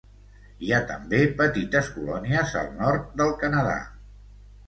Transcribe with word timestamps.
Hi 0.67 0.71
ha 0.75 0.79
també 0.91 1.19
petites 1.41 1.91
colònies 1.97 2.55
al 2.61 2.71
nord 2.79 3.13
del 3.21 3.37
Canadà. 3.45 3.77